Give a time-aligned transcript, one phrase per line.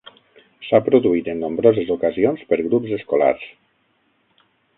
[0.67, 3.45] S'ha produït en nombroses ocasions per grups escolars.